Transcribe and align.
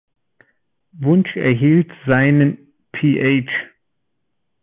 Wunsch 0.99 1.35
erhielt 1.35 1.91
seinen 2.07 2.73
Ph. 2.91 3.51